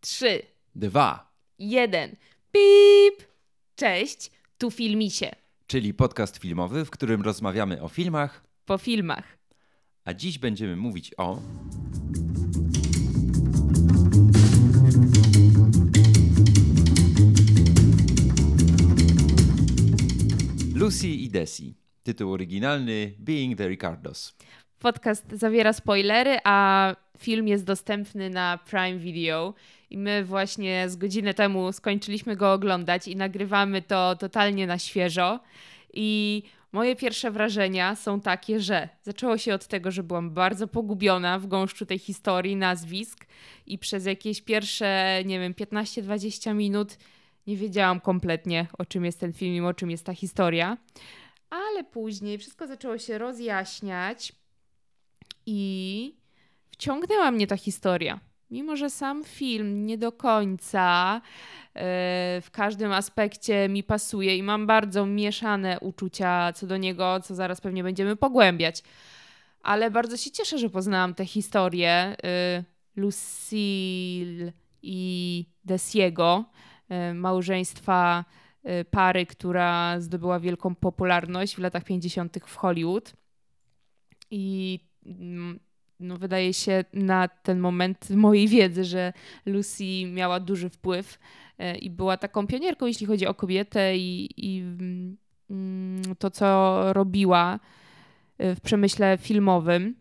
[0.00, 0.42] Trzy,
[0.74, 2.16] Dwa, jeden.
[2.52, 3.28] Pip!
[3.76, 5.30] Cześć, tu Filmisie.
[5.66, 9.38] czyli podcast filmowy, w którym rozmawiamy o filmach, Po filmach.
[10.04, 11.40] a dziś będziemy mówić o.
[20.74, 21.74] Lucy i Desi.
[22.02, 24.36] Tytuł oryginalny Being the Ricardos.
[24.78, 29.54] Podcast zawiera spoilery, a film jest dostępny na Prime Video.
[29.90, 35.40] I my właśnie z godzinę temu skończyliśmy go oglądać i nagrywamy to totalnie na świeżo.
[35.92, 36.42] I
[36.72, 41.46] moje pierwsze wrażenia są takie, że zaczęło się od tego, że byłam bardzo pogubiona w
[41.46, 43.26] gąszczu tej historii, nazwisk
[43.66, 46.96] i przez jakieś pierwsze, nie wiem, 15-20 minut
[47.46, 50.76] nie wiedziałam kompletnie, o czym jest ten film i o czym jest ta historia.
[51.50, 54.32] Ale później wszystko zaczęło się rozjaśniać
[55.46, 56.14] i
[56.70, 58.20] wciągnęła mnie ta historia.
[58.50, 61.20] Mimo, że sam film nie do końca
[61.74, 67.34] e, w każdym aspekcie mi pasuje i mam bardzo mieszane uczucia co do niego, co
[67.34, 68.82] zaraz pewnie będziemy pogłębiać.
[69.62, 72.16] Ale bardzo się cieszę, że poznałam tę historię e,
[72.96, 76.44] Lucille i Desiego,
[76.88, 78.24] e, małżeństwa
[78.90, 82.38] pary, która zdobyła wielką popularność w latach 50.
[82.46, 83.12] w Hollywood.
[84.30, 85.60] I mm,
[86.00, 89.12] no, wydaje się na ten moment mojej wiedzy, że
[89.46, 91.18] Lucy miała duży wpływ
[91.58, 94.60] e, i była taką pionierką, jeśli chodzi o kobietę i, i
[95.50, 97.60] mm, to, co robiła
[98.38, 99.94] e, w przemyśle filmowym.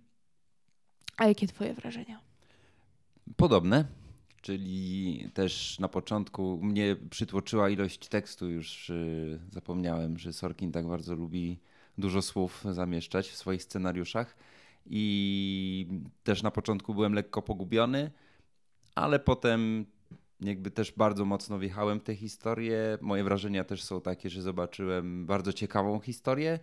[1.18, 2.20] A jakie twoje wrażenia?
[3.36, 3.86] Podobne,
[4.42, 8.50] czyli też na początku mnie przytłoczyła ilość tekstu.
[8.50, 11.60] Już y, zapomniałem, że Sorkin tak bardzo lubi
[11.98, 14.36] dużo słów zamieszczać w swoich scenariuszach.
[14.90, 15.88] I
[16.24, 18.12] też na początku byłem lekko pogubiony,
[18.96, 19.86] ale potem
[20.42, 22.98] jakby też bardzo mocno wjechałem w tę historię.
[23.02, 26.60] Moje wrażenia też są takie, że zobaczyłem bardzo ciekawą historię,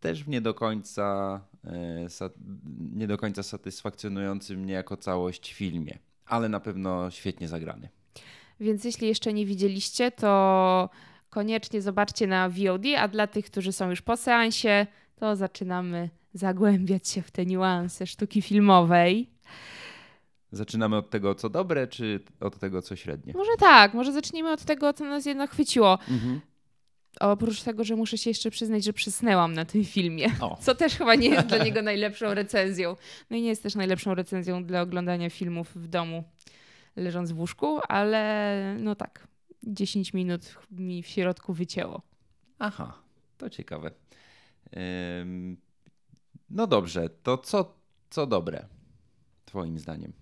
[0.00, 2.06] też w nie do końca, e,
[2.94, 7.88] nie do końca satysfakcjonujący mnie jako całość filmie, ale na pewno świetnie zagrany.
[8.60, 10.90] Więc jeśli jeszcze nie widzieliście, to
[11.30, 14.86] koniecznie zobaczcie na VOD, a dla tych, którzy są już po seansie,
[15.16, 19.30] to zaczynamy zagłębiać się w te niuanse sztuki filmowej.
[20.52, 23.32] Zaczynamy od tego, co dobre, czy od tego, co średnie?
[23.32, 25.98] Może tak, może zacznijmy od tego, co nas jednak chwyciło.
[26.10, 26.40] Mhm.
[27.20, 30.58] Oprócz tego, że muszę się jeszcze przyznać, że przysnęłam na tym filmie, O.
[30.60, 32.96] co też chyba nie jest dla niego najlepszą recenzją.
[33.30, 36.24] No i nie jest też najlepszą recenzją dla oglądania filmów w domu,
[36.96, 39.26] leżąc w łóżku, ale no tak,
[39.62, 42.02] 10 minut mi w środku wycięło.
[42.58, 42.98] Aha,
[43.38, 43.90] to ciekawe.
[46.54, 47.74] No dobrze, to co,
[48.10, 48.66] co dobre,
[49.44, 50.12] Twoim zdaniem?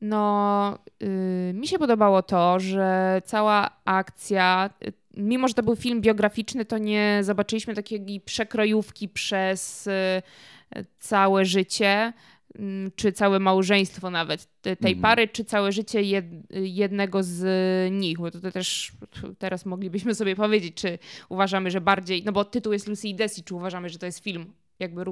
[0.00, 6.00] No, y, mi się podobało to, że cała akcja, y, mimo że to był film
[6.00, 9.92] biograficzny, to nie zobaczyliśmy takiej przekrojówki przez y,
[10.98, 12.12] całe życie,
[12.58, 15.02] mm, czy całe małżeństwo nawet te- tej Mhm.
[15.02, 17.42] pary, czy całe życie jed, jednego z
[17.92, 18.92] nich, bo to, to też
[19.38, 20.98] teraz moglibyśmy sobie powiedzieć, czy
[21.28, 24.18] uważamy, że bardziej, no bo tytuł jest Lucy i Desi, czy uważamy, że to jest
[24.24, 25.04] film jakby y,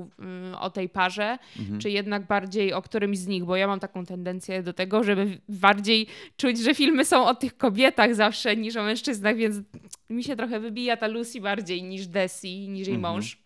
[0.60, 1.80] o tej parze, Mhm.
[1.80, 5.38] czy jednak bardziej o którymś z nich, bo ja mam taką tendencję do tego, żeby
[5.48, 6.06] bardziej
[6.36, 9.56] czuć, że filmy są o tych kobietach zawsze niż o mężczyznach, więc
[10.10, 13.14] mi się trochę wybija ta Lucy bardziej niż Desi, niż jej Mhm.
[13.14, 13.38] mąż.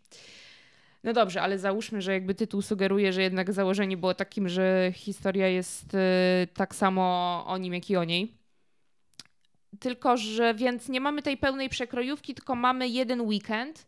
[1.05, 5.49] No dobrze, ale załóżmy, że jakby tytuł sugeruje, że jednak założenie było takim, że historia
[5.49, 5.99] jest y,
[6.55, 8.33] tak samo o nim, jak i o niej.
[9.81, 13.87] Tylko, że więc nie mamy tej pełnej przekrojówki, tylko mamy jeden weekend,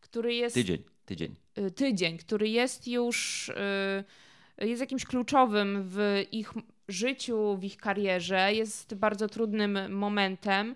[0.00, 1.34] który jest Tydzień, tydzień.
[1.58, 6.52] y, tydzień, który jest już y, jest jakimś kluczowym w ich
[6.88, 10.74] życiu, w ich karierze, jest bardzo trudnym momentem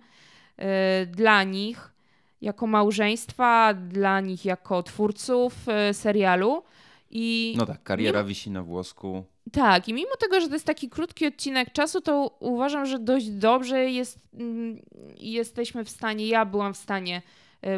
[0.59, 1.93] y, dla nich
[2.41, 5.55] jako małżeństwa, dla nich jako twórców
[5.93, 6.63] serialu.
[7.11, 9.25] I No tak, kariera wisi na włosku.
[9.53, 13.31] tak, i mimo tego, że to jest taki krótki odcinek czasu, to uważam, że dość
[13.31, 14.79] dobrze jest, mm,
[15.19, 17.23] jesteśmy w stanie, ja byłam w stanie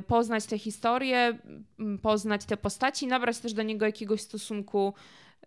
[0.06, 1.38] poznać tę historię,
[1.78, 4.94] mm, poznać te postaci, nabrać też do niego jakiegoś stosunku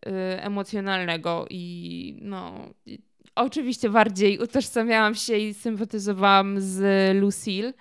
[0.07, 0.09] y,
[0.41, 2.69] emocjonalnego i no...
[3.35, 6.81] Oczywiście bardziej utożsamiałam się i sympatyzowałam z
[7.17, 7.73] Lucille.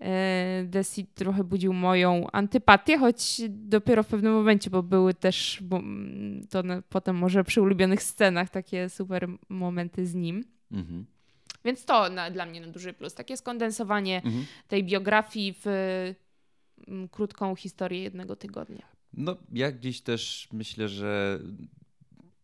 [0.00, 5.76] E, Desi trochę budził moją antypatię, choć dopiero w pewnym momencie, bo były też bo,
[5.76, 10.44] mm, to potem może przy ulubionych scenach takie super momenty z nim.
[10.72, 11.06] Mhm.
[11.64, 13.14] Więc to na, dla mnie na duży plus.
[13.14, 14.46] Takie skondensowanie Mhm.
[14.68, 15.66] tej biografii w
[16.88, 18.86] mm, krótką historię jednego tygodnia.
[19.12, 21.40] No, ja gdzieś też myślę, że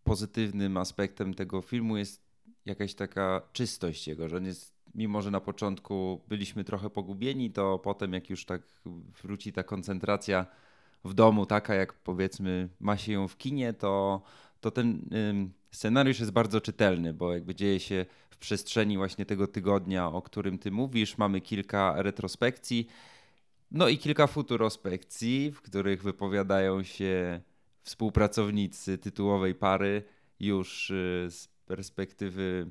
[0.04, 2.22] pozytywnym aspektem tego filmu jest
[2.66, 7.78] jakaś taka czystość jego, że on jest, mimo że na początku byliśmy trochę pogubieni, to
[7.78, 8.62] potem jak już tak
[9.22, 10.46] wróci ta koncentracja
[11.04, 14.22] w domu, taka jak powiedzmy ma się ją w kinie, to,
[14.60, 19.46] to ten ym, scenariusz jest bardzo czytelny, bo jakby dzieje się w przestrzeni właśnie tego
[19.46, 21.18] tygodnia, o którym ty mówisz.
[21.18, 22.86] Mamy kilka retrospekcji,
[23.70, 27.40] no i kilka futurospekcji, w których wypowiadają się
[27.82, 30.02] współpracownicy tytułowej pary
[30.40, 32.70] już y, z perspektywy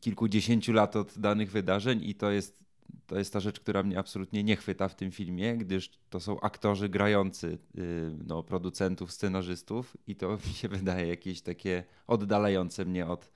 [0.00, 2.00] kilkudziesięciu lat od danych wydarzeń.
[2.04, 2.64] I to jest,
[3.06, 6.40] to jest ta rzecz, która mnie absolutnie nie chwyta w tym filmie, gdyż to są
[6.40, 9.96] aktorzy grający y, no, producentów, scenarzystów.
[10.06, 13.30] I to mi się wydaje jakieś takie oddalające mnie od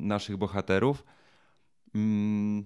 [0.00, 1.04] naszych bohaterów.
[1.94, 2.64] Mm,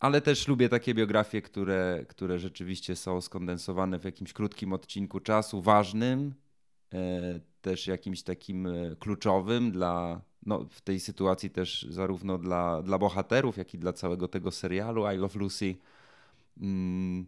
[0.00, 5.62] ale też lubię takie biografie, które, które rzeczywiście są skondensowane w jakimś krótkim odcinku czasu,
[5.62, 6.34] ważnym,
[6.94, 12.98] e, też jakimś takim e, kluczowym dla, no, w tej sytuacji też zarówno dla, dla
[12.98, 15.76] bohaterów, jak i dla całego tego serialu I Love Lucy.
[16.60, 17.26] Mm.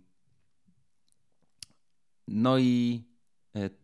[2.28, 3.02] No i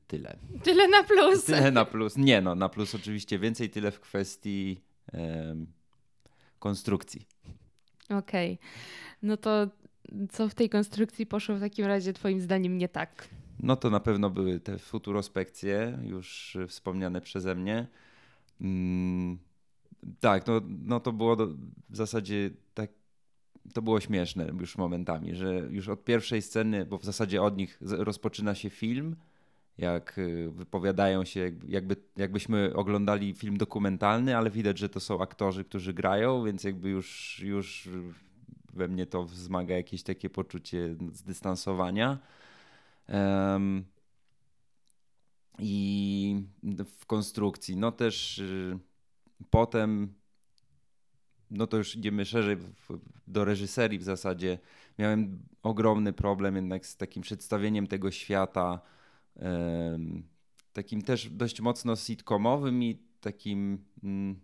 [0.06, 0.36] tyle.
[0.62, 1.44] Tyle na plus.
[1.44, 2.16] Tyle na plus.
[2.16, 4.80] Nie no, na plus oczywiście więcej, tyle w kwestii
[6.58, 7.26] konstrukcji.
[8.08, 8.52] Okej.
[8.52, 8.68] Okay.
[9.22, 9.68] No to
[10.30, 13.28] co w tej konstrukcji poszło w takim razie Twoim zdaniem nie tak?
[13.62, 17.86] No to na pewno były te futurospekcje, już wspomniane przeze mnie.
[18.60, 19.38] Mm,
[20.20, 21.46] tak, no, no to było do,
[21.90, 22.90] w zasadzie tak,
[23.74, 27.78] to było śmieszne już momentami, że już od pierwszej sceny, bo w zasadzie od nich
[27.80, 29.16] rozpoczyna się film,
[29.78, 35.64] jak y, wypowiadają się, jakby, jakbyśmy oglądali film dokumentalny, ale widać, że to są aktorzy,
[35.64, 37.88] którzy grają, więc jakby już, już
[38.72, 42.18] we mnie to wzmaga jakieś takie poczucie zdystansowania.
[43.08, 43.84] Um,
[45.58, 46.42] I
[47.00, 48.78] w konstrukcji, no też y,
[49.50, 50.14] potem,
[51.50, 52.56] no to już idziemy szerzej
[53.26, 54.58] do reżyserii w zasadzie.
[54.98, 58.80] Miałem ogromny problem jednak z takim przedstawieniem tego świata
[60.72, 64.40] takim też dość mocno sitcomowym i takim mm,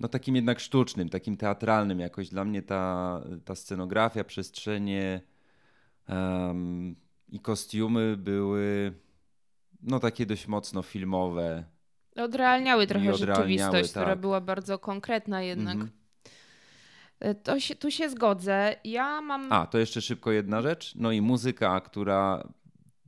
[0.00, 2.28] no takim jednak sztucznym, takim teatralnym jakoś.
[2.28, 5.20] Dla mnie ta, ta scenografia, przestrzenie
[6.08, 6.96] um,
[7.28, 8.92] i kostiumy były
[9.82, 11.64] no takie dość mocno filmowe.
[12.16, 14.02] Odrealniały trochę odrealniały, rzeczywistość, tak.
[14.02, 15.74] która była bardzo konkretna jednak.
[15.74, 15.90] Mhm.
[17.20, 18.76] E, to się, tu się zgodzę.
[18.84, 19.52] Ja mam.
[19.52, 20.94] A, to jeszcze szybko jedna rzecz.
[20.96, 22.48] No i muzyka, która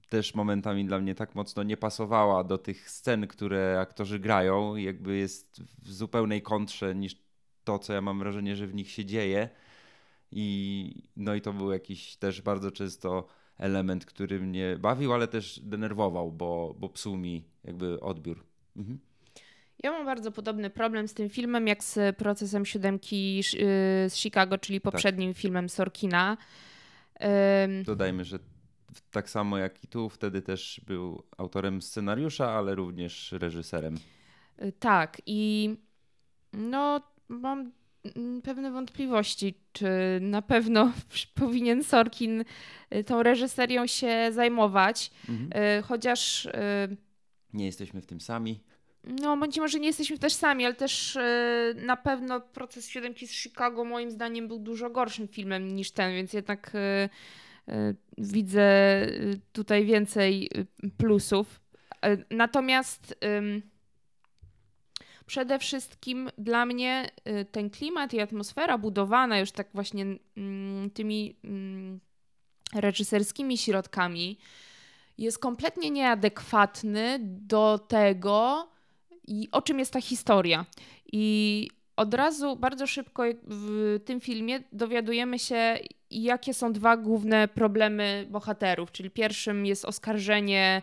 [0.09, 4.77] też momentami dla mnie tak mocno nie pasowała do tych scen, które aktorzy grają.
[4.77, 7.17] Jakby jest w zupełnej kontrze niż
[7.65, 9.49] to, co ja mam wrażenie, że w nich się dzieje.
[10.31, 13.27] I no i to był jakiś też bardzo często
[13.59, 18.45] element, który mnie bawił, ale też denerwował, bo, bo psuł mi jakby odbiór.
[18.77, 18.99] Mhm.
[19.83, 24.59] Ja mam bardzo podobny problem z tym filmem, jak z procesem siódemki y, z Chicago,
[24.59, 24.93] czyli tak.
[24.93, 25.41] poprzednim tak.
[25.41, 26.37] filmem Sorkina.
[27.85, 28.39] Dodajmy, że
[29.11, 33.99] tak samo jak i tu, wtedy też był autorem scenariusza, ale również reżyserem.
[34.63, 35.71] Y, tak, i
[36.53, 37.73] no, mam
[38.43, 39.89] pewne wątpliwości, czy
[40.21, 40.93] na pewno
[41.35, 42.45] powinien Sorkin
[42.95, 45.63] y, tą reżyserią się zajmować, mhm.
[45.79, 46.49] Y, chociaż.
[47.53, 48.61] Nie jesteśmy w tym sami.
[49.05, 51.19] No, bądź może nie jesteśmy też sami, ale też
[51.75, 56.33] na pewno proces siódemki z Chicago moim zdaniem był dużo gorszym filmem niż ten, więc
[56.33, 56.73] jednak
[58.19, 59.09] widzę e,
[59.53, 61.61] tutaj więcej e, plusów.
[62.31, 63.19] Natomiast
[65.27, 67.11] przede wszystkim dla mnie
[67.53, 70.07] ten klimat i atmosfera budowana już tak właśnie
[70.37, 72.01] mm, tymi mm,
[72.75, 74.39] reżyserskimi środkami
[75.19, 78.69] jest kompletnie nieadekwatny do tego,
[79.27, 80.67] i o czym jest ta historia.
[81.13, 85.79] I od razu bardzo szybko w tym filmie dowiadujemy się,
[86.11, 88.93] jakie są dwa główne problemy bohaterów.
[88.93, 90.83] Czyli pierwszym jest oskarżenie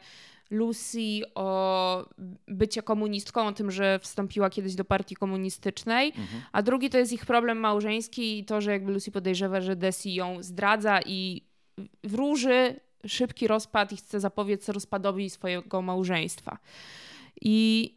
[0.49, 2.05] Lucy o
[2.47, 6.41] bycie komunistką, o tym, że wstąpiła kiedyś do partii komunistycznej, mhm.
[6.51, 10.13] a drugi to jest ich problem małżeński i to, że jakby Lucy podejrzewa, że Desi
[10.13, 11.41] ją zdradza i
[12.03, 16.57] wróży szybki rozpad i chce zapobiec rozpadowi swojego małżeństwa.
[17.41, 17.89] I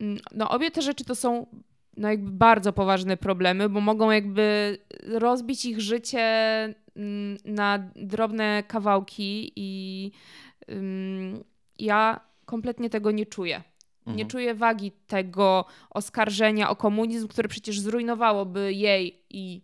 [0.00, 1.46] mm, no, obie te rzeczy to są
[1.96, 6.20] no jakby bardzo poważne problemy, bo mogą jakby rozbić ich życie
[6.96, 10.10] mm, na drobne kawałki i
[11.78, 13.62] ja kompletnie tego nie czuję.
[13.98, 14.16] Mhm.
[14.16, 19.62] Nie czuję wagi tego oskarżenia o komunizm, które przecież zrujnowałoby jej i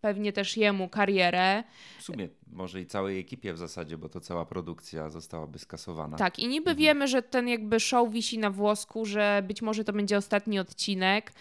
[0.00, 1.64] pewnie też jemu karierę.
[1.98, 6.16] W sumie może i całej ekipie w zasadzie, bo to cała produkcja zostałaby skasowana.
[6.16, 6.78] Tak, i niby mhm.
[6.78, 11.32] wiemy, że ten jakby show wisi na włosku, że być może to będzie ostatni odcinek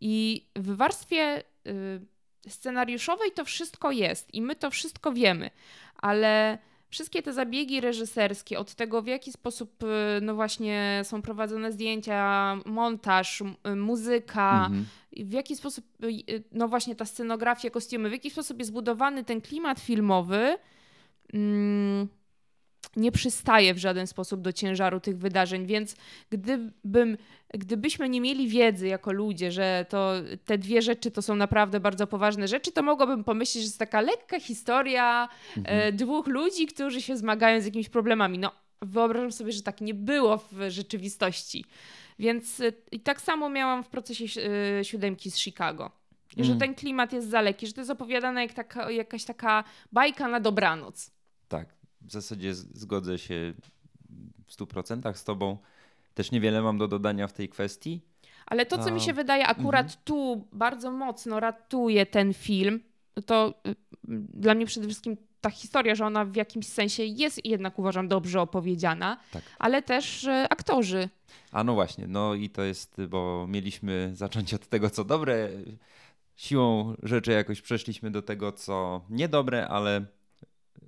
[0.00, 2.00] I w warstwie y,
[2.48, 5.50] scenariuszowej to wszystko jest i my to wszystko wiemy,
[5.96, 9.86] ale wszystkie te zabiegi reżyserskie, od tego w jaki sposób y,
[10.22, 13.42] no właśnie są prowadzone zdjęcia, montaż,
[13.76, 14.86] muzyka, mhm.
[15.16, 15.84] W jaki sposób,
[16.52, 20.56] no właśnie ta scenografia, kostiumy, w jaki sposób jest zbudowany ten klimat filmowy.
[21.32, 22.08] Mm,
[22.96, 25.96] nie przystaje w żaden sposób do ciężaru tych wydarzeń, więc
[26.30, 27.16] gdybym,
[27.54, 30.12] gdybyśmy nie mieli wiedzy jako ludzie, że to
[30.44, 34.00] te dwie rzeczy to są naprawdę bardzo poważne rzeczy, to mogłabym pomyśleć, że jest taka
[34.00, 35.80] lekka historia mhm.
[35.80, 38.38] e, dwóch ludzi, którzy się zmagają z jakimiś problemami.
[38.38, 38.52] No,
[38.82, 41.64] wyobrażam sobie, że tak nie było w rzeczywistości.
[42.18, 45.90] Więc e, i tak samo miałam w procesie e, siódemki z Chicago.
[46.36, 46.58] Że mhm.
[46.58, 50.40] ten klimat jest za lekki, że to jest opowiadane jak taka, jakaś taka bajka na
[50.40, 51.10] dobranoc.
[51.48, 53.54] Tak, w zasadzie zgodzę się
[54.46, 55.58] w 100% z Tobą.
[56.14, 58.00] Też niewiele mam do dodania w tej kwestii.
[58.46, 60.02] Ale to, co mi się wydaje akurat mhm.
[60.04, 62.80] tu bardzo mocno ratuje ten film,
[63.26, 63.74] to y,
[64.34, 68.40] dla mnie przede wszystkim ta historia, że ona w jakimś sensie jest jednak uważam dobrze
[68.40, 69.42] opowiedziana, tak.
[69.58, 71.08] ale też aktorzy.
[71.52, 75.50] A no właśnie, no i to jest, bo mieliśmy zacząć od tego, co dobre.
[76.36, 80.04] Siłą rzeczy jakoś przeszliśmy do tego, co niedobre, ale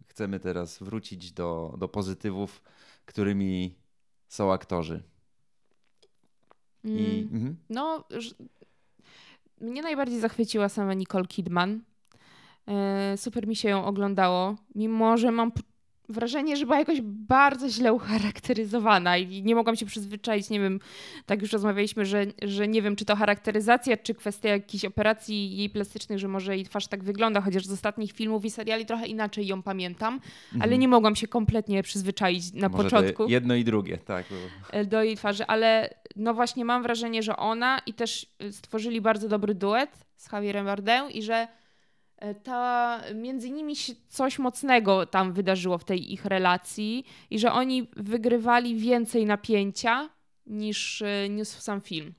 [0.08, 2.62] chcemy teraz wrócić do, do pozytywów,
[3.04, 3.74] którymi
[4.28, 5.02] są aktorzy.
[6.84, 7.56] I, mm, mhm.
[7.70, 8.04] No,
[9.60, 11.80] mnie najbardziej zachwyciła sama Nicole Kidman.
[12.68, 15.52] E, super mi się ją oglądało, mimo że mam
[16.08, 20.80] wrażenie, że była jakoś bardzo źle ucharakteryzowana i nie mogłam się przyzwyczaić, nie wiem,
[21.26, 25.70] tak już rozmawialiśmy, że, że nie wiem, czy to charakteryzacja, czy kwestia jakichś operacji jej
[25.70, 29.46] plastycznych, że może jej twarz tak wygląda, chociaż z ostatnich filmów i seriali trochę inaczej
[29.46, 30.62] ją pamiętam, mhm.
[30.62, 33.26] ale nie mogłam się kompletnie przyzwyczaić na może początku.
[33.28, 34.26] Jedno i drugie, tak.
[34.70, 39.28] E, do jej twarzy, ale no właśnie mam wrażenie, że ona i też stworzyli bardzo
[39.28, 41.48] dobry duet z Javierem Bardem i że E,
[42.42, 47.88] ta między nimi się coś mocnego tam wydarzyło w tej ich relacji i że oni
[47.96, 50.08] wygrywali więcej napięcia
[50.46, 52.14] niż e, niósł sam film.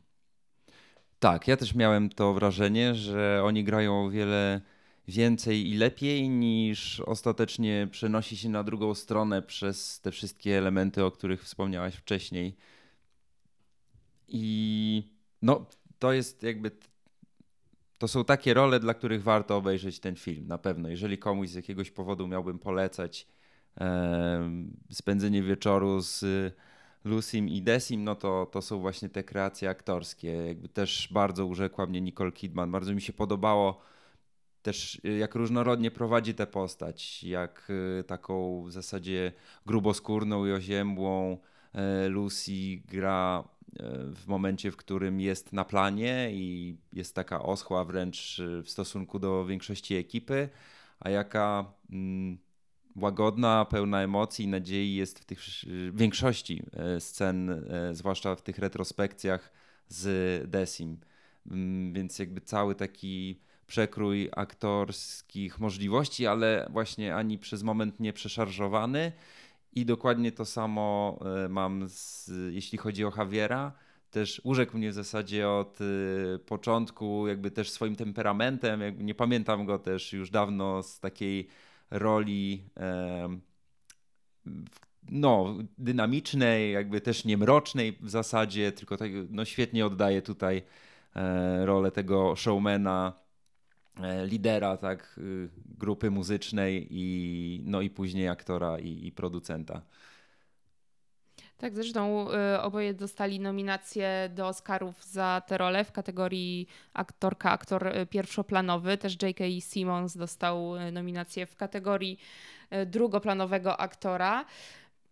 [1.19, 4.61] Tak, ja też miałem to wrażenie, że oni grają o wiele
[5.07, 11.11] więcej i lepiej niż ostatecznie przenosi się na drugą stronę przez te wszystkie elementy, o
[11.11, 12.55] których wspomniałaś wcześniej.
[14.27, 15.03] I
[15.41, 15.65] no,
[15.99, 16.71] to jest jakby
[17.97, 20.89] to są takie role, dla których warto obejrzeć ten film, na pewno.
[20.89, 23.27] Jeżeli komuś z jakiegoś powodu miałbym polecać
[23.77, 24.51] e,
[24.91, 26.25] spędzenie wieczoru z
[27.03, 30.31] Lucym i Desim, no to, to są właśnie te kreacje aktorskie.
[30.31, 32.71] Jakby też bardzo urzekła mnie Nicole Kidman.
[32.71, 33.81] Bardzo mi się podobało
[34.61, 37.67] też jak różnorodnie prowadzi tę postać, jak
[37.99, 39.31] e, taką w zasadzie
[39.65, 41.37] gruboskórną i oziębłą
[41.73, 43.43] e, Lucy gra
[44.13, 49.45] w momencie, w którym jest na planie i jest taka oschła wręcz w stosunku do
[49.45, 50.49] większości ekipy,
[50.99, 52.37] a jaka mm,
[52.95, 58.41] łagodna, pełna emocji i nadziei jest w tych w większości e, scen, e, zwłaszcza w
[58.41, 59.51] tych retrospekcjach
[59.87, 60.97] z Desim.
[61.51, 69.11] Mm, więc jakby cały taki przekrój aktorskich możliwości, ale właśnie ani przez moment nie przeszarżowany
[69.77, 73.71] i dokładnie to samo e, mam, z, jeśli chodzi o Javiera.
[74.09, 78.81] Też urzekł mnie w zasadzie od e, początku, jakby też swoim temperamentem.
[78.81, 81.47] Jakby nie pamiętam go też już dawno z takiej
[81.91, 82.69] roli
[85.11, 90.61] no, dynamicznej, jakby też niemrocznej w zasadzie, tylko tak, no, świetnie oddaje tutaj
[91.15, 93.26] e, rolę tego showmana
[94.25, 99.81] lidera tak, y, grupy muzycznej i, no i później aktora i, i producenta.
[101.57, 107.87] Tak, zresztą y, oboje dostali nominacje do Oscarów za te role w kategorii aktorka, aktor
[107.87, 108.97] y, pierwszoplanowy.
[108.97, 109.43] Też J.K.
[109.59, 112.19] Simmons dostał nominację w kategorii
[112.85, 114.45] drugoplanowego aktora.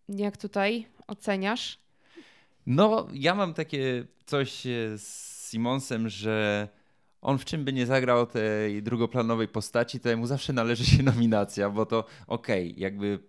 [0.10, 1.80] Jak tutaj oceniasz?
[2.68, 4.62] No, ja mam takie coś
[4.96, 5.02] z
[5.50, 6.68] Simmonsem, że
[7.26, 11.70] on w czym by nie zagrał tej drugoplanowej postaci, to mu zawsze należy się nominacja,
[11.70, 13.20] bo to okej, okay, jakby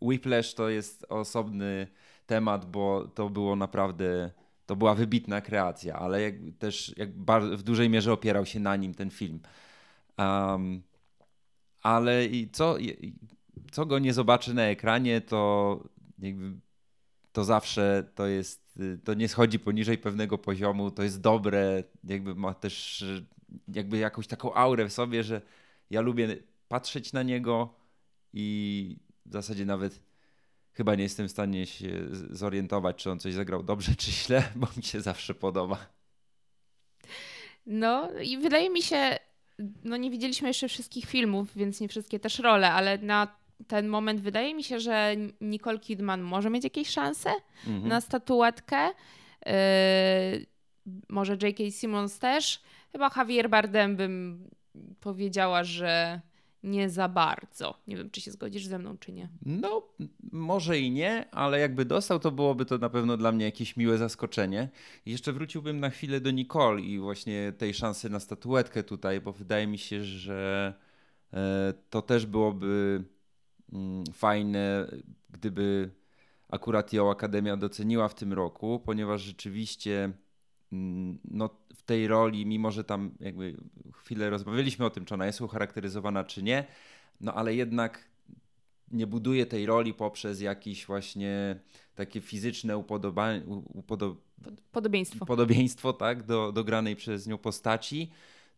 [0.00, 1.86] Whiplash to jest osobny
[2.26, 4.30] temat, bo to było naprawdę,
[4.66, 7.10] to była wybitna kreacja, ale jak, też jak
[7.56, 9.40] w dużej mierze opierał się na nim ten film.
[10.18, 10.82] Um,
[11.82, 12.76] ale i co,
[13.72, 15.80] co go nie zobaczy na ekranie, to
[17.32, 22.54] to zawsze to jest, to nie schodzi poniżej pewnego poziomu, to jest dobre, jakby ma
[22.54, 23.04] też
[23.68, 25.42] jakby jakąś taką aurę w sobie, że
[25.90, 26.36] ja lubię
[26.68, 27.74] patrzeć na niego
[28.32, 28.96] i
[29.26, 30.00] w zasadzie nawet
[30.72, 34.66] chyba nie jestem w stanie się zorientować, czy on coś zagrał dobrze, czy źle, bo
[34.76, 35.86] mi się zawsze podoba.
[37.66, 39.18] No i wydaje mi się,
[39.84, 44.20] no nie widzieliśmy jeszcze wszystkich filmów, więc nie wszystkie też role, ale na ten moment
[44.20, 47.30] wydaje mi się, że Nicole Kidman może mieć jakieś szanse
[47.66, 47.88] mhm.
[47.88, 48.88] na statuetkę.
[49.46, 49.52] Yy,
[51.08, 51.70] może J.K.
[51.70, 52.62] Simmons też.
[52.94, 54.44] Chyba Javier Bardem bym
[55.00, 56.20] powiedziała, że
[56.62, 57.80] nie za bardzo.
[57.86, 59.28] Nie wiem, czy się zgodzisz ze mną, czy nie.
[59.46, 59.88] No,
[60.32, 63.98] może i nie, ale jakby dostał, to byłoby to na pewno dla mnie jakieś miłe
[63.98, 64.68] zaskoczenie.
[65.06, 69.66] Jeszcze wróciłbym na chwilę do Nicole i właśnie tej szansy na statuetkę tutaj, bo wydaje
[69.66, 70.74] mi się, że
[71.32, 73.04] e, to też byłoby
[73.72, 74.86] mm, fajne,
[75.30, 75.90] gdyby
[76.48, 80.12] akurat ją Akademia doceniła w tym roku, ponieważ rzeczywiście
[80.72, 81.50] mm, no,
[81.86, 83.56] tej roli, mimo że tam jakby
[83.92, 86.64] chwilę rozmawialiśmy o tym, czy ona jest ucharakteryzowana, czy nie,
[87.20, 88.08] no ale jednak
[88.90, 91.60] nie buduje tej roli poprzez jakieś właśnie
[91.94, 93.42] takie fizyczne upodobanie,
[93.74, 94.16] upodo
[94.72, 98.10] podobieństwo, podobieństwo tak, do, do granej przez nią postaci,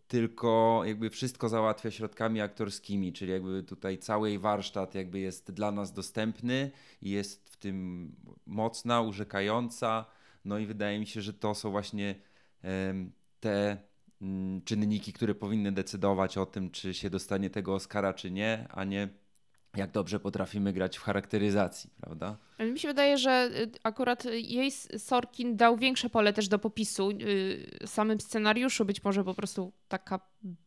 [0.09, 5.73] tylko jakby wszystko załatwia środkami aktorskimi, czyli jakby tutaj cały jej warsztat jakby jest dla
[5.73, 6.71] nas dostępny
[7.02, 8.12] i jest w tym
[8.47, 10.04] mocna, urzekająca,
[10.45, 12.14] no i wydaje mi się, że to są właśnie
[13.40, 13.76] te
[14.20, 18.85] um, czynniki, które powinny decydować o tym, czy się dostanie tego Oscara, czy nie, a
[18.85, 19.08] nie
[19.76, 22.37] jak dobrze potrafimy grać w charakteryzacji, prawda?
[22.59, 27.87] Mi się wydaje, że y, akurat jej Sorkin dał większe pole też do popisu y,
[27.87, 30.21] samym scenariuszu, być może po prostu taka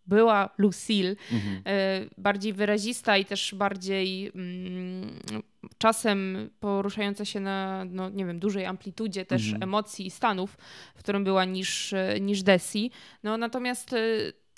[0.06, 1.56] była Lucille, mhm.
[1.58, 5.20] Y, bardziej wyrazista i też bardziej mm,
[5.78, 9.64] czasem poruszająca się na, no nie wiem, dużej amplitudzie też mhm.
[9.64, 10.58] emocji i stanów,
[10.96, 12.92] w którym była niż, niż Desi.
[13.24, 13.96] No natomiast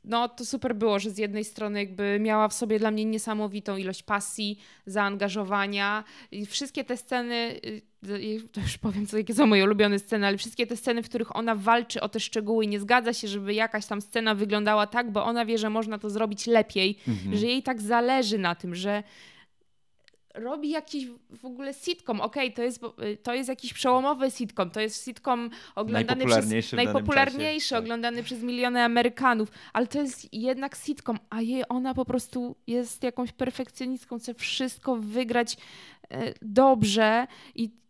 [0.04, 3.78] no to super było, że z jednej strony jakby miała w sobie dla mnie niesamowitą
[3.78, 9.48] ilość pasji, zaangażowania i wszystkie te sceny, y, y, to już powiem, co, jakie są
[9.48, 12.68] moje ulubione sceny, ale wszystkie te sceny, w których ona walczy o te szczegóły i
[12.68, 16.10] nie zgadza się, żeby jakaś tam scena wyglądała tak, bo ona wie, że można to
[16.10, 17.38] zrobić lepiej, mhm.
[17.38, 19.04] że jej tak zależy na tym, że
[20.34, 22.22] robi jakiś w ogóle sitcom.
[22.22, 24.72] Okej, okay, to, jest, y, to jest jakiś przełomowy sitcom.
[24.72, 27.80] To jest sitcom oglądany najpopularniejszy przez najpopularniejszy, czasie.
[27.80, 28.26] oglądany tak.
[28.26, 33.32] przez miliony Amerykanów, ale to jest jednak sitcom, a jej ona po prostu jest jakąś
[33.32, 35.58] perfekcjonistką, chce wszystko wygrać
[36.10, 37.82] e, dobrze i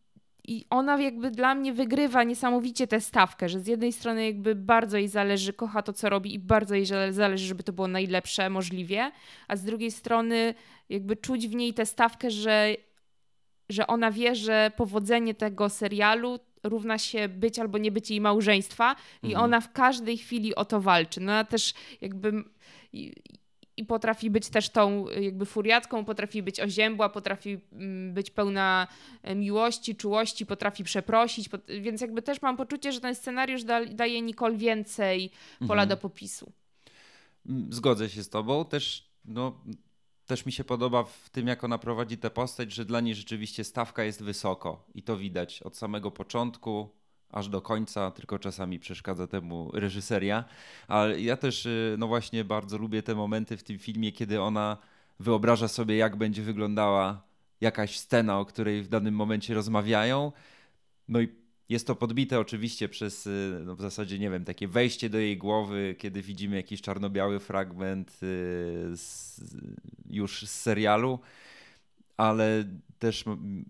[0.48, 4.98] i ona jakby dla mnie wygrywa niesamowicie tę stawkę, że z jednej strony jakby bardzo
[4.98, 9.12] jej zależy, kocha to, co robi i bardzo jej zależy, żeby to było najlepsze możliwie,
[9.48, 10.54] a z drugiej strony
[10.90, 12.76] jakby czuć w niej tę stawkę, że,
[13.70, 18.96] że ona wie, że powodzenie tego serialu równa się być albo nie być jej małżeństwa
[19.24, 19.46] i mhm.
[19.46, 21.22] ona w każdej chwili o to walczy.
[21.22, 22.44] No ja też jakby
[23.82, 28.88] i potrafi być też tą jakby furiatką, potrafi być oziębła, potrafi mm, być pełna
[29.24, 31.50] e, miłości, czułości, potrafi przeprosić,
[31.82, 35.90] więc jakby też mam poczucie, że ten scenariusz da, daje Nicole więcej pola mhm.
[35.90, 36.52] do popisu.
[37.46, 38.66] Mm, zgodzę się z tobą.
[38.66, 39.62] Też, no,
[40.26, 43.64] też mi się podoba w tym, jak ona prowadzi tę postać, że dla niej rzeczywiście
[43.64, 46.90] stawka jest wysoko i to widać od samego początku
[47.32, 50.44] aż do końca, tylko czasami przeszkadza temu reżyseria.
[50.88, 54.78] Ale ja też, y, no właśnie, bardzo lubię te momenty w tym filmie, kiedy ona
[55.20, 57.22] wyobraża sobie, jak będzie wyglądała
[57.62, 60.32] jakaś scena, o której w danym momencie rozmawiają.
[61.08, 61.30] No i
[61.70, 65.38] jest to podbite oczywiście przez y, no w zasadzie, nie wiem, takie wejście do jej
[65.38, 68.18] głowy, kiedy widzimy jakiś czarno-biały fragment y,
[68.98, 69.40] z,
[70.10, 71.20] już z serialu
[72.18, 72.64] ale
[73.00, 73.26] też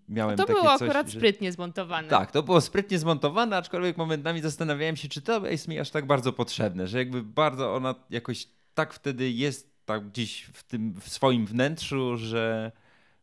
[0.09, 1.19] miałem to takie było coś, akurat że...
[1.19, 2.07] sprytnie zmontowane.
[2.07, 6.05] Tak, to było sprytnie zmontowane, aczkolwiek momentami zastanawiałem się, czy to jest mi aż tak
[6.05, 11.09] bardzo potrzebne, że jakby bardzo ona jakoś tak wtedy jest tak gdzieś w tym w
[11.09, 12.71] swoim wnętrzu, że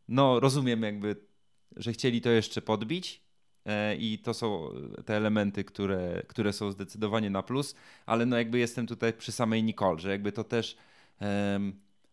[0.09, 1.17] no rozumiem jakby,
[1.77, 3.23] że chcieli to jeszcze podbić
[3.65, 4.69] e, i to są
[5.05, 7.75] te elementy, które, które są zdecydowanie na plus,
[8.07, 10.77] ale no jakby jestem tutaj przy samej Nicole, że jakby to też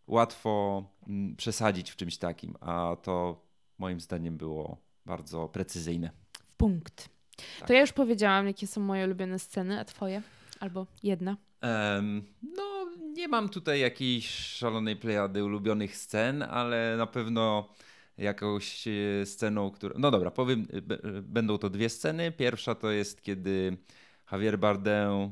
[0.08, 3.46] łatwo mm, przesadzić w czymś takim, a to
[3.78, 6.12] moim zdaniem było bardzo precyzyjne.
[6.58, 7.10] Punkt.
[7.60, 7.68] Tak.
[7.68, 10.22] To ja już powiedziałam, jakie są moje ulubione sceny, a twoje?
[10.60, 11.38] Albo jedna?
[11.64, 12.24] Um,
[12.58, 17.70] no, nie mam tutaj jakiejś szalonej plejady ulubionych scen, ale na pewno
[18.18, 20.00] jakąś e, sceną, którą...
[20.00, 20.68] No dobra, powiem,
[21.22, 22.32] będą to dwie sceny.
[22.32, 23.78] Pierwsza to jest, kiedy
[24.32, 25.32] Javier Bardem e,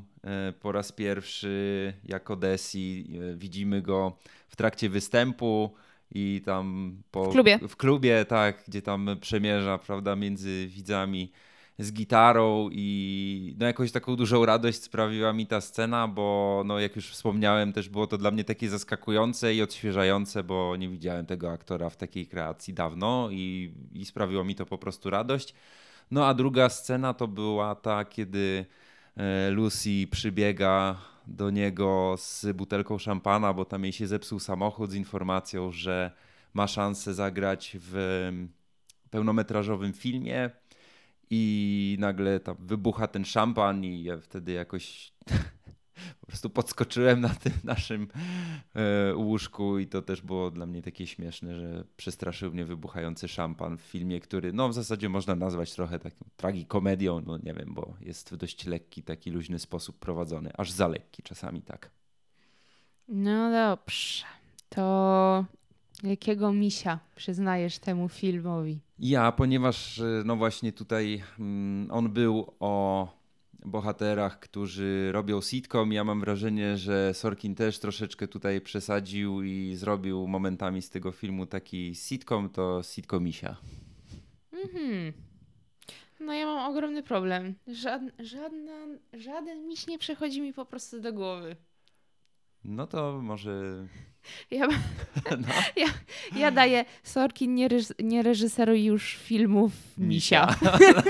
[0.60, 4.16] po raz pierwszy jako Desi e, widzimy go
[4.48, 5.74] w trakcie występu
[6.14, 7.58] i tam po, w klubie.
[7.68, 11.32] w klubie, tak, gdzie tam przemierza, prawda, między widzami
[11.78, 16.96] z gitarą i no jakąś taką dużą radość sprawiła mi ta scena, bo no jak
[16.96, 21.52] już wspomniałem, też było to dla mnie takie zaskakujące i odświeżające, bo nie widziałem tego
[21.52, 25.54] aktora w takiej kreacji dawno i, i sprawiło mi to po prostu radość.
[26.10, 28.83] No a druga scena to była ta, kiedy e,
[29.50, 35.72] Lucy przybiega do niego z butelką szampana, bo tam jej się zepsuł samochód z informacją,
[35.72, 36.10] że
[36.54, 38.30] ma szansę zagrać w
[39.10, 40.50] pełnometrażowym filmie
[41.30, 45.12] i nagle tam wybucha ten szampan i ja wtedy jakoś
[46.20, 48.08] po prostu podskoczyłem na tym naszym
[48.74, 53.78] e, łóżku i to też było dla mnie takie śmieszne, że przestraszył mnie wybuchający szampan
[53.78, 57.94] w filmie, który no w zasadzie można nazwać trochę taką tragikomedią, no nie wiem, bo
[58.00, 61.90] jest w dość lekki, taki luźny sposób prowadzony, aż za lekki czasami tak.
[63.08, 64.24] No dobrze,
[64.68, 65.44] to
[66.02, 68.80] jakiego misia przyznajesz temu filmowi?
[68.98, 73.08] Ja, ponieważ e, no właśnie tutaj mm, on był o
[73.64, 75.92] bohaterach, którzy robią sitcom.
[75.92, 81.46] Ja mam wrażenie, że Sorkin też troszeczkę tutaj przesadził i zrobił momentami z tego filmu
[81.46, 83.56] taki sitcom, to sitcomisia.
[84.52, 85.12] Mhm.
[86.20, 87.54] No ja mam ogromny problem.
[87.66, 91.56] Żadna, żadna, żaden miś nie przychodzi mi po prostu do głowy.
[92.64, 93.86] No to może.
[94.50, 94.66] Ja,
[95.38, 95.48] no.
[95.76, 95.86] ja,
[96.36, 100.56] ja daję Sorkin, nie, reż, nie reżyseruj już filmów misia.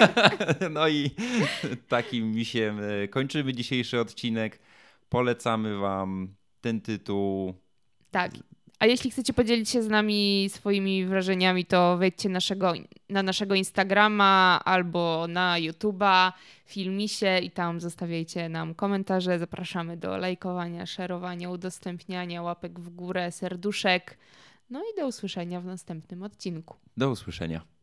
[0.71, 1.11] no i
[1.89, 4.59] takim misiem e, kończymy dzisiejszy odcinek.
[5.09, 7.55] Polecamy Wam ten tytuł.
[8.11, 8.33] Tak.
[8.85, 12.73] A jeśli chcecie podzielić się z nami swoimi wrażeniami, to wejdźcie naszego,
[13.09, 16.33] na naszego Instagrama albo na YouTube'a,
[16.67, 19.39] filmisie i tam zostawiajcie nam komentarze.
[19.39, 24.19] Zapraszamy do lajkowania, szerowania, udostępniania, łapek w górę, serduszek.
[24.71, 26.77] No i do usłyszenia w następnym odcinku.
[26.97, 27.74] Do usłyszenia.